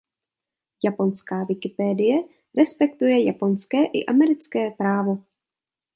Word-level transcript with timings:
Japonská 0.85 1.43
Wikipedie 1.43 2.23
respektuje 2.57 3.25
japonské 3.25 3.85
i 3.85 4.05
americké 4.05 4.71
právo. 4.71 5.23